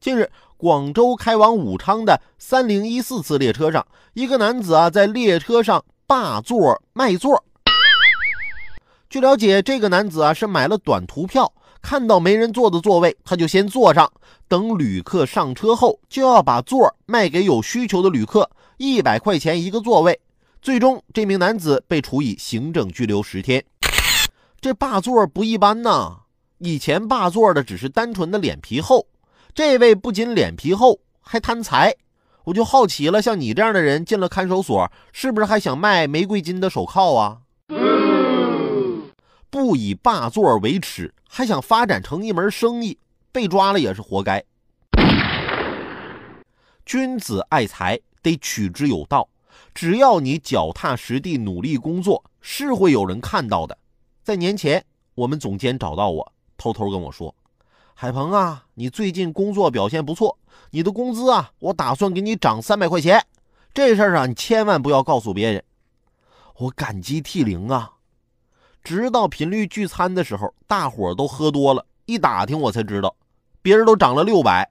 [0.00, 7.44] 近日，广州开往武昌的三零一四次列车上，一个男子啊在列车上霸座卖座。
[9.10, 11.52] 据了解，这个男子啊是买了短途票，
[11.82, 14.10] 看到没人坐的座位，他就先坐上，
[14.48, 18.48] 等旅客上车后，就要把座卖给有需求的旅客，
[18.78, 20.18] 一百块钱一个座位。
[20.62, 23.62] 最终，这名男子被处以行政拘留十天。
[24.62, 26.20] 这霸座不一般呐，
[26.56, 29.06] 以前霸座的只是单纯的脸皮厚。
[29.54, 31.94] 这位不仅脸皮厚，还贪财，
[32.44, 33.20] 我就好奇了。
[33.20, 37.38] 像你这样的人进了看守所，是不是还想卖玫瑰金的手铐啊？
[39.50, 42.96] 不以霸座为耻，还想发展成一门生意，
[43.32, 44.42] 被抓了也是活该。
[46.86, 49.28] 君子爱财，得取之有道。
[49.74, 53.76] 只要你脚踏实地努力工作，是会有人看到的。
[54.22, 57.34] 在年前，我们总监找到我，偷偷跟我说。
[58.02, 60.38] 海鹏啊，你最近工作表现不错，
[60.70, 63.22] 你的工资啊，我打算给你涨三百块钱。
[63.74, 65.62] 这事儿啊，你千万不要告诉别人。
[66.56, 67.92] 我感激涕零啊！
[68.82, 73.14] 直到频率聚餐的时候，大伙儿都喝多了，一打听我才知道，
[73.60, 74.66] 别人都涨了六百。